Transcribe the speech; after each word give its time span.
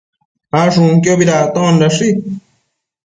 Ashunquiobi 0.61 1.29
dactondashi 1.29 2.07